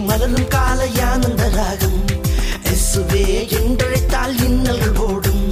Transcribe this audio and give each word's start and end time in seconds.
மலரும் 0.00 0.48
காலையானந்த 0.48 1.50
ராகம். 1.50 2.04
எசுவே 2.62 3.48
என்றழைத்தால் 3.48 4.36
இன்னல்கள் 4.36 4.96
ஓடும் 4.96 5.48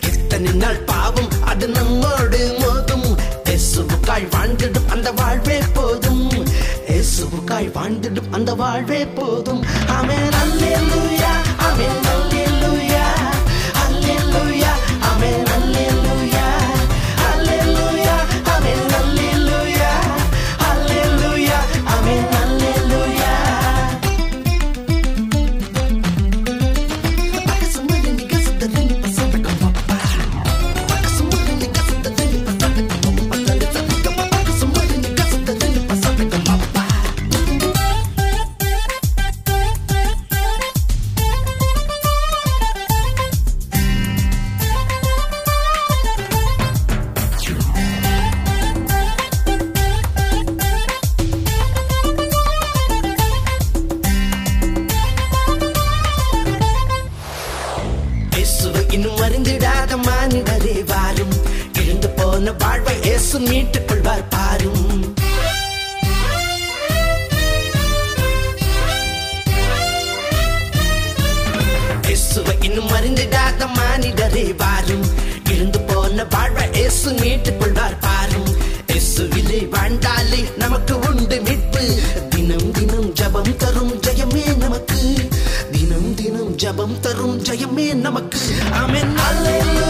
எத்தனை 0.00 0.52
நாள் 0.52 0.76
பாவம் 0.76 1.28
அது 1.44 1.68
நம்மோடு 1.68 2.56
மோதும். 2.58 3.16
எசுவுக்காய் 3.44 4.28
வாழ்ந்திடும் 4.30 4.88
அந்த 4.88 5.12
வாழ்வே 5.12 5.58
போதும். 5.72 6.30
எசுவுக்காய் 6.86 7.70
வாழ்ந்திடும் 7.70 8.30
அந்த 8.30 8.54
வாழ்வே 8.54 9.06
போதும். 9.06 9.64
அமே 9.86 10.18
நல்லேலூயா 10.36 11.32
அமே 11.58 12.09
Amén. 88.72 89.14
Aleluya. 89.28 89.89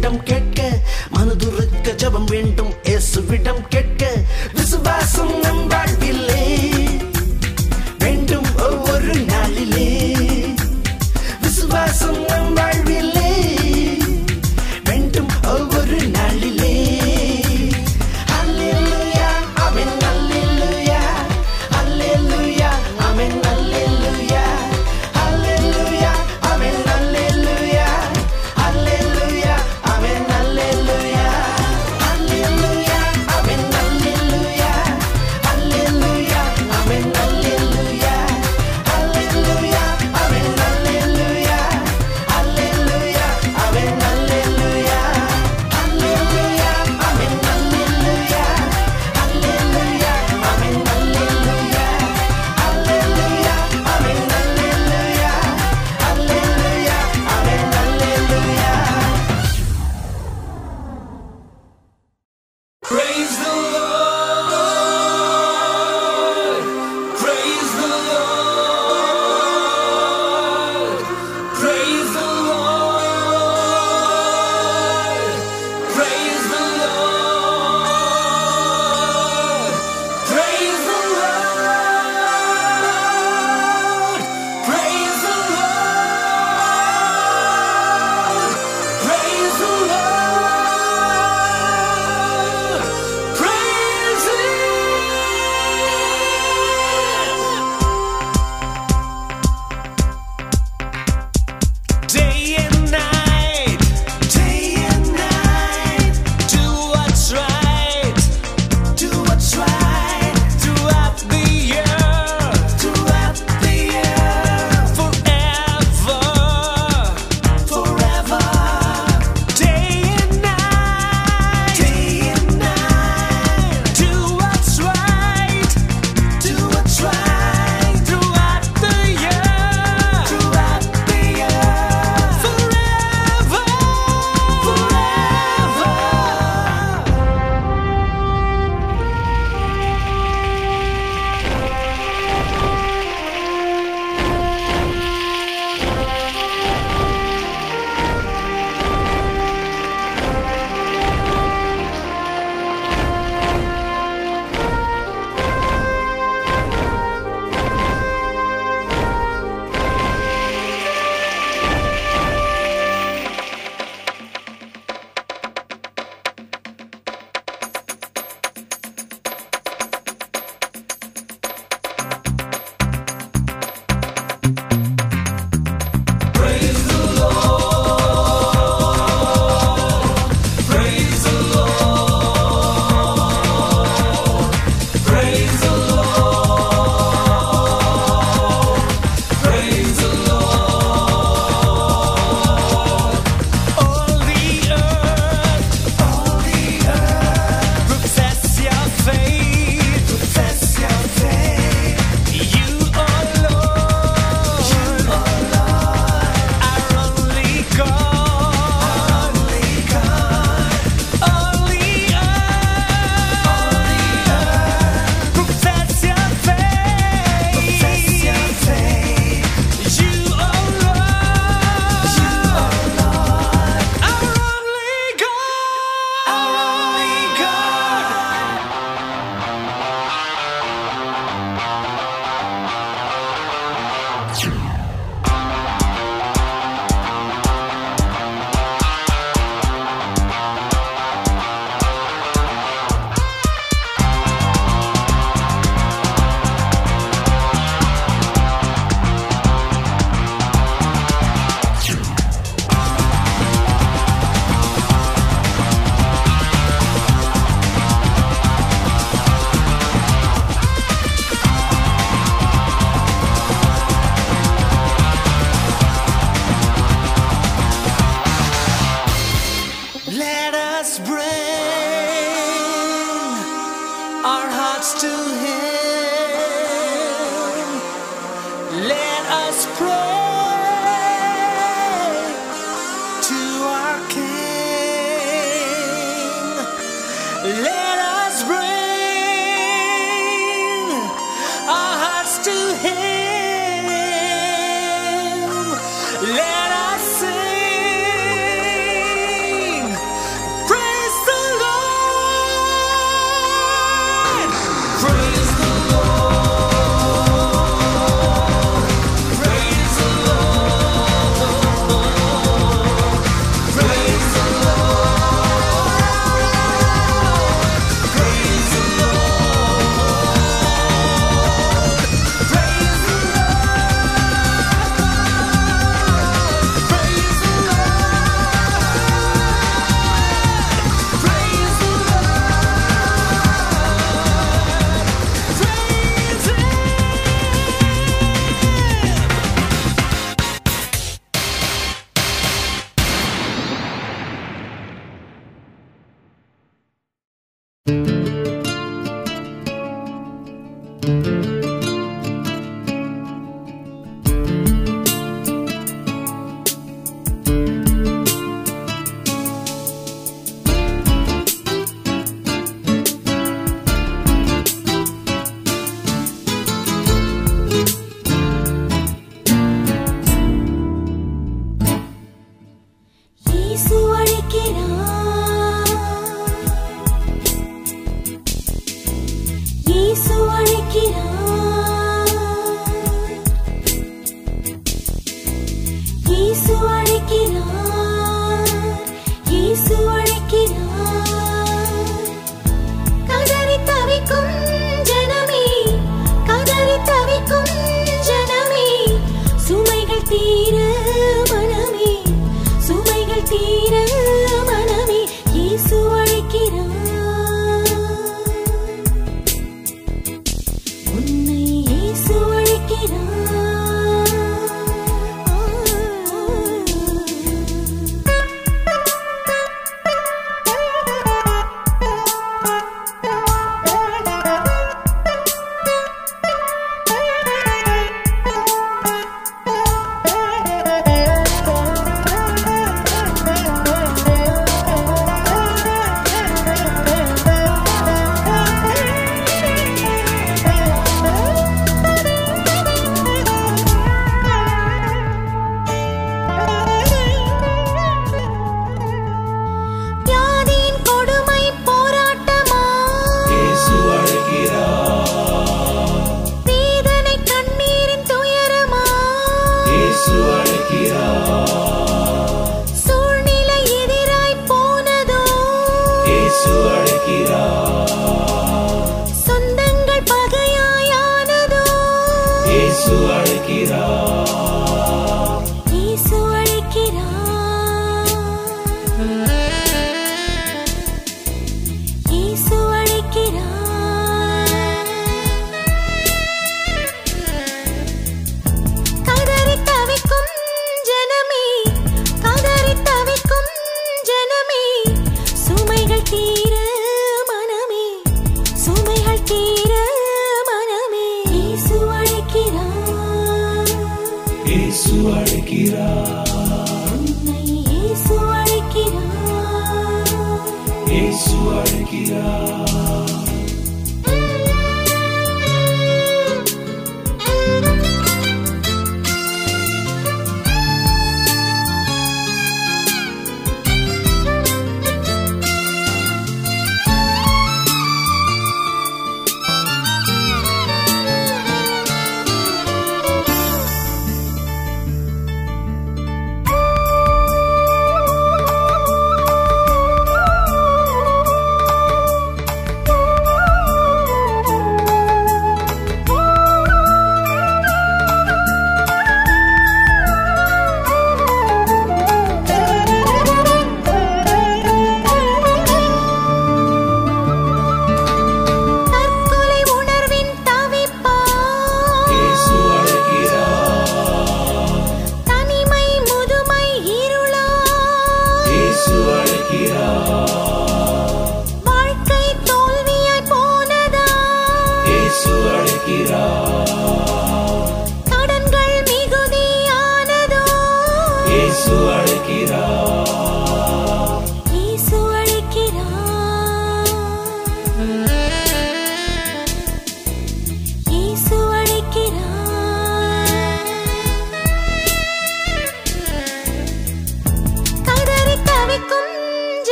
இடம் 0.00 0.20
கேட்டு 0.28 0.49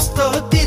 stati 0.00 0.57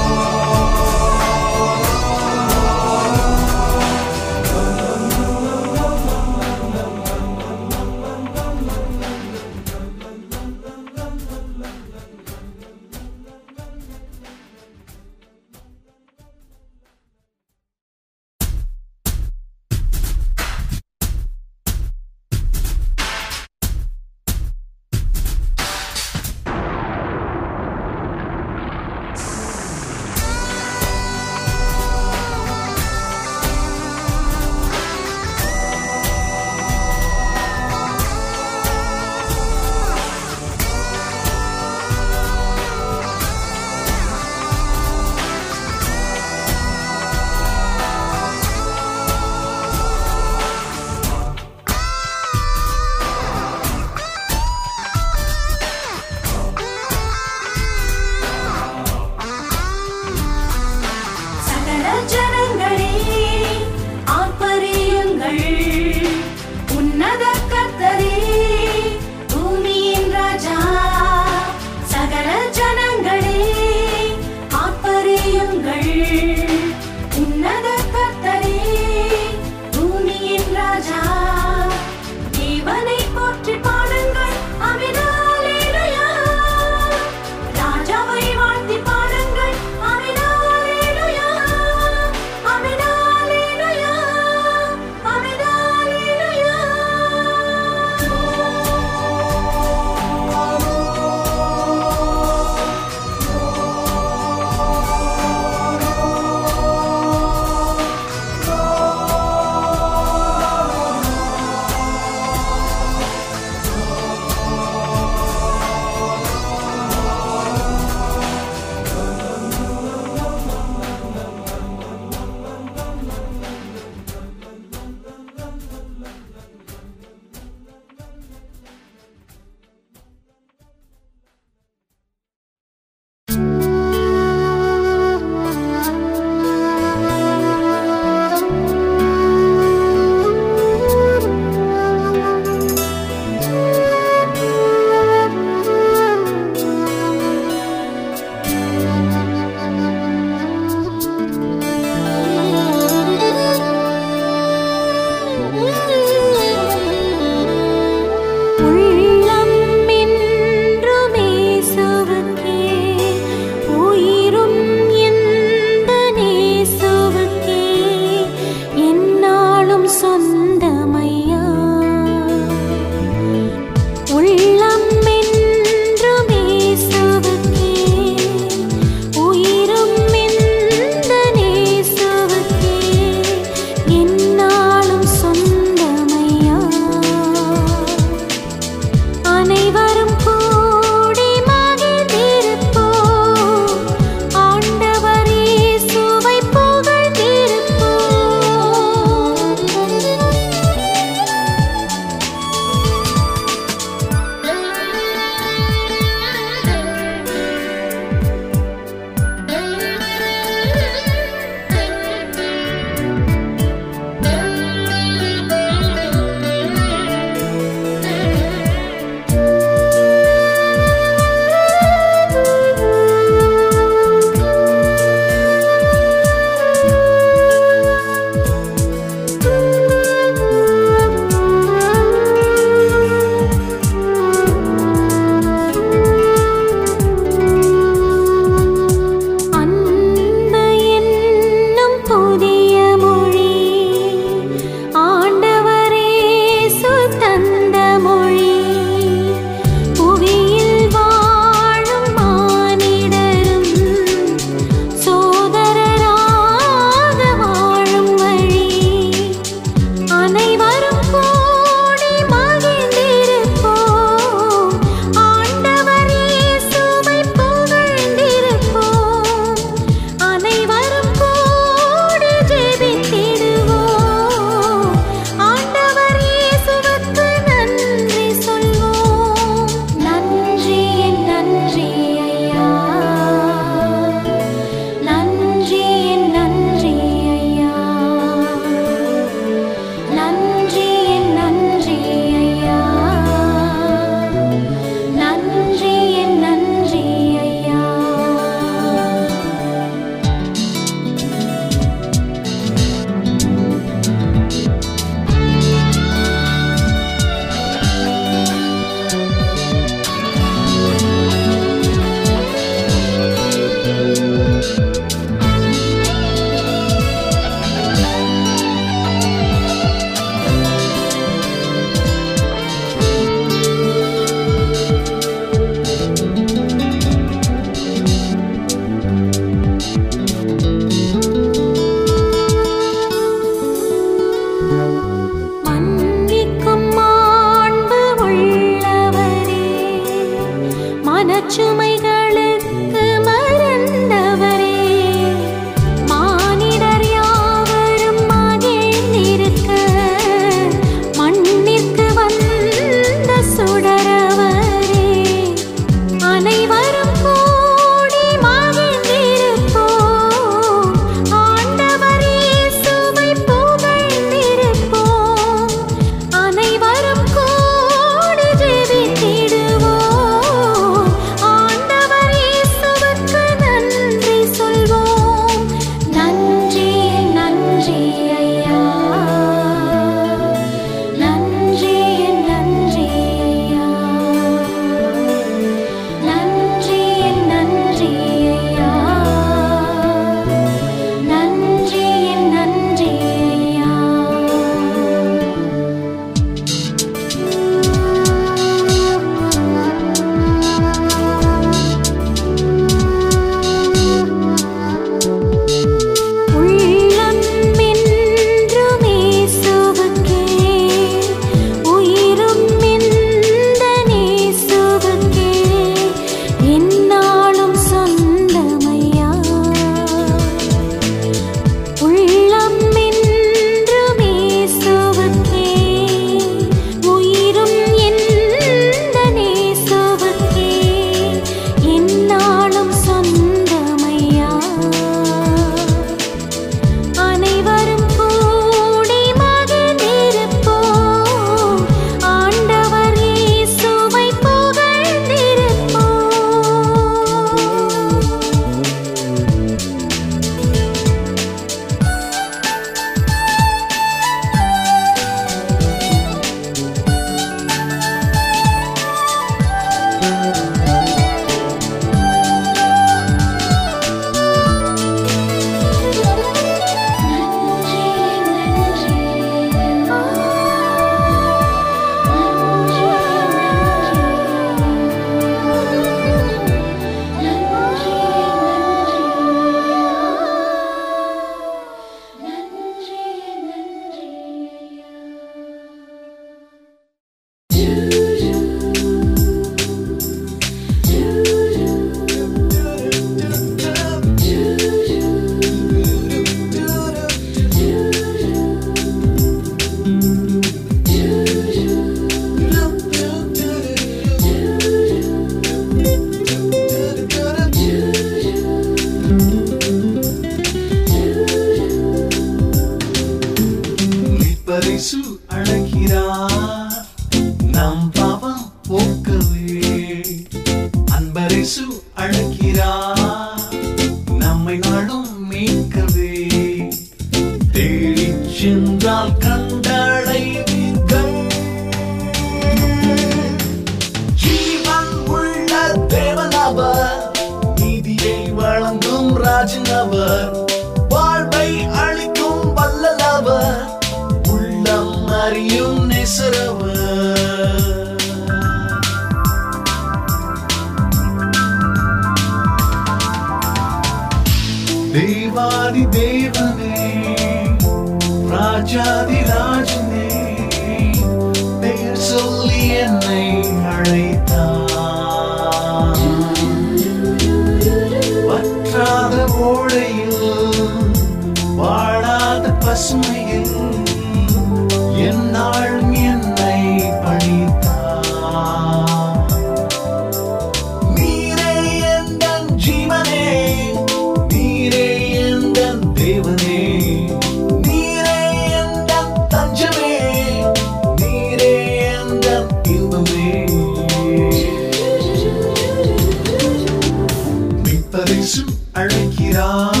freedom. 599.51 600.00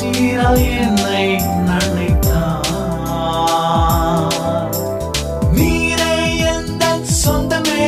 சீராய் 0.00 0.66
என்னை 0.78 1.24
நினைத்தார் 1.66 2.68
நீரே 5.52 6.14
எந்த 6.52 6.84
சொந்தமே 7.24 7.86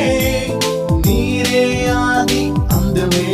நீரே 1.07 1.63
ஆதி 2.01 2.41
அந்தமே. 2.67 3.27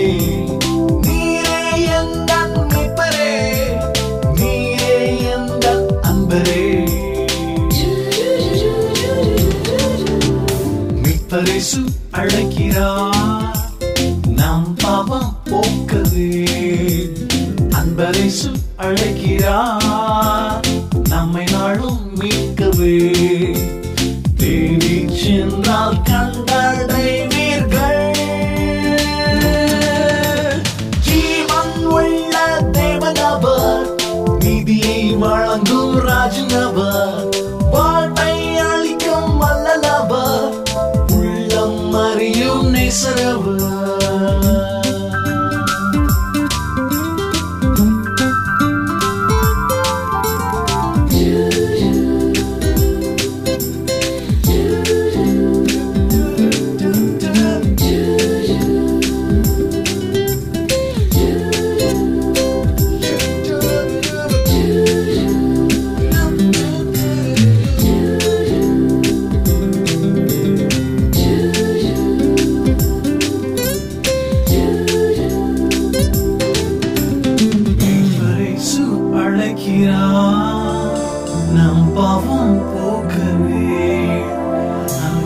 நீரே 1.02 1.60
எந்த 2.00 2.32
மீட்பரே 2.72 3.34
நீரே 4.40 4.98
எந்த 5.36 5.66
அன்பரே. 6.02 6.64
மீட்பரேசு 11.04 11.82
அழை 12.12 12.44
இருக்கிறார் 19.40 20.66
நம்மை 21.10 21.44
நாளும் 21.52 22.02
மீட்கவே 22.20 22.96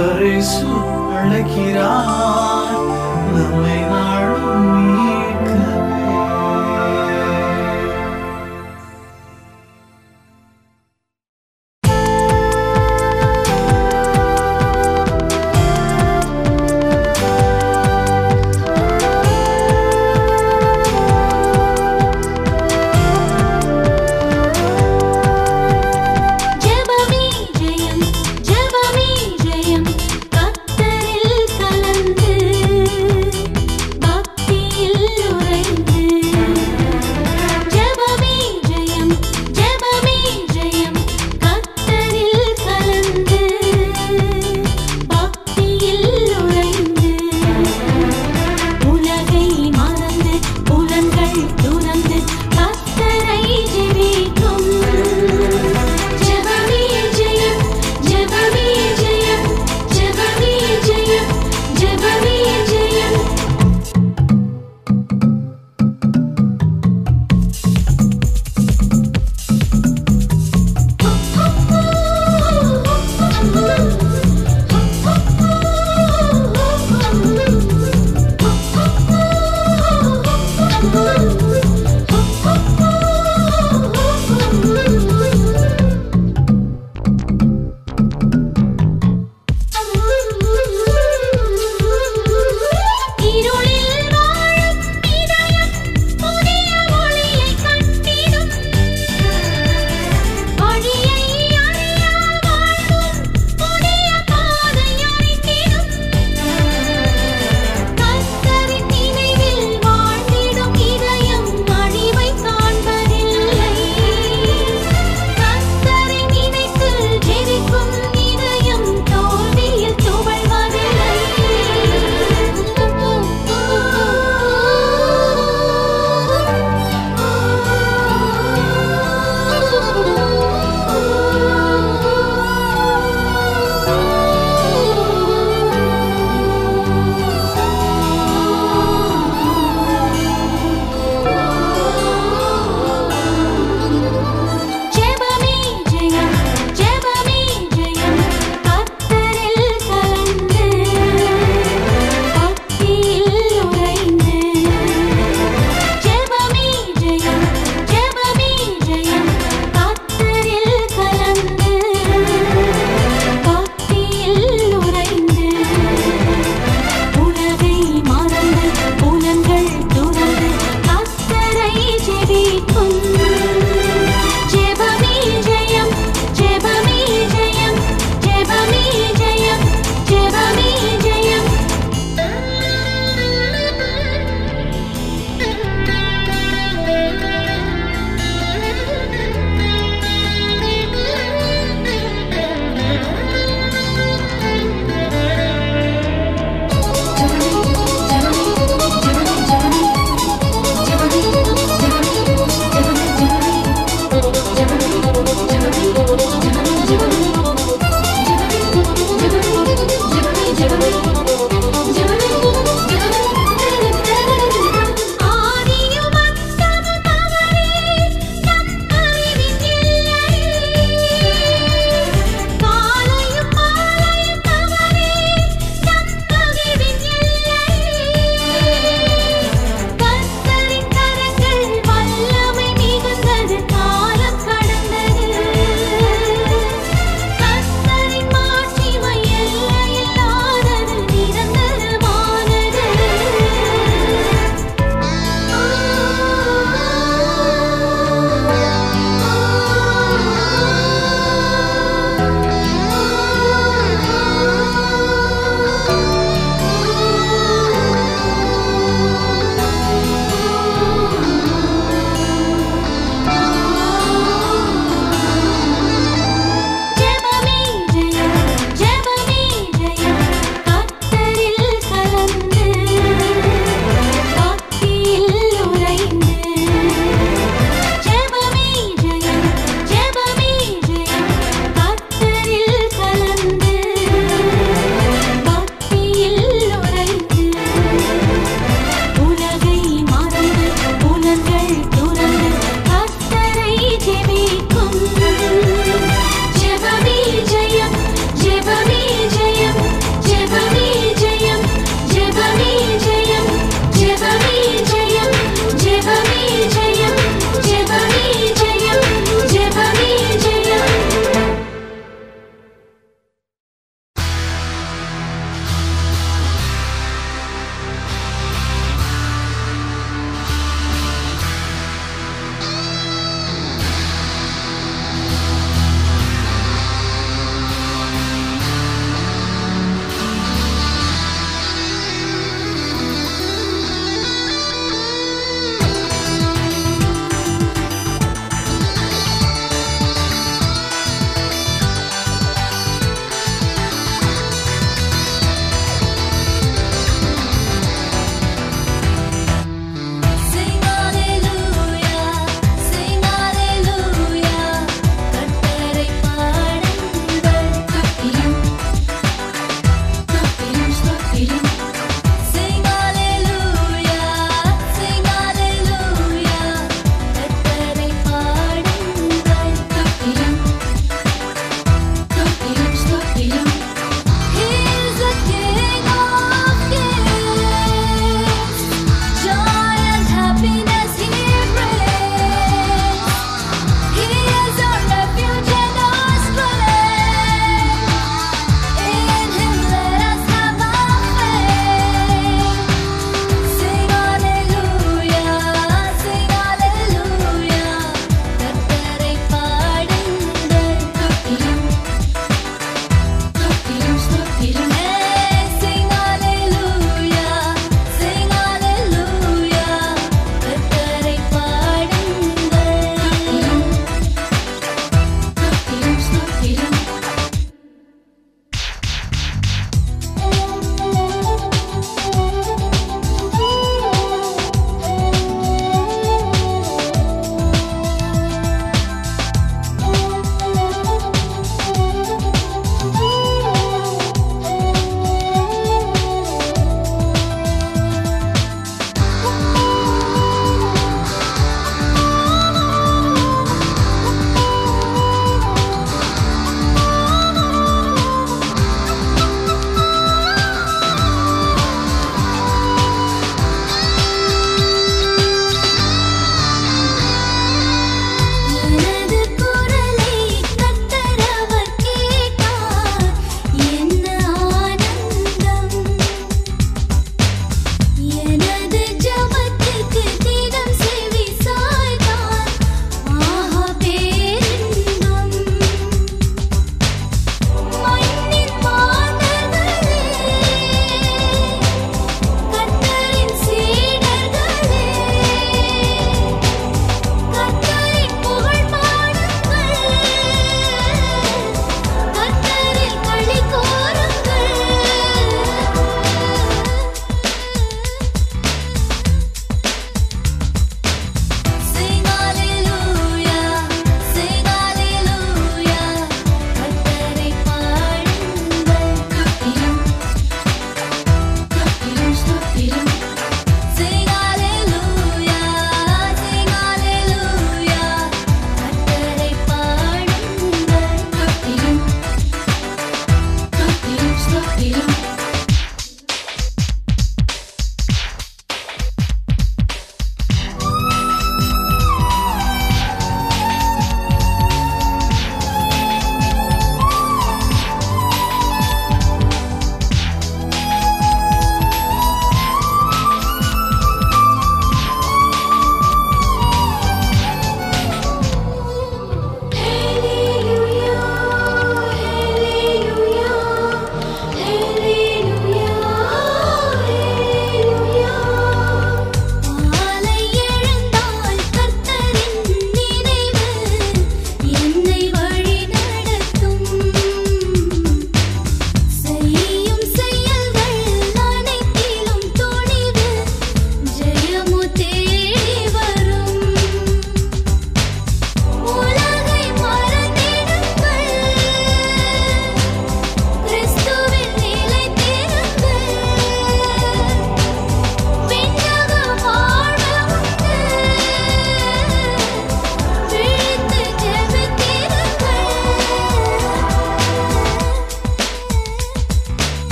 பரிசு 0.00 0.68
அழைக்கிறார் 1.16 2.76
நம்மை 3.34 3.78
நான் 3.90 4.09